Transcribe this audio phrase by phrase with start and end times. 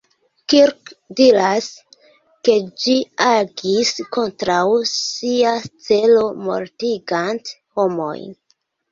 [0.51, 1.65] Kirk diras,
[2.47, 5.51] ke ĝi agis kontraŭ sia
[5.89, 8.33] celo mortigante homojn.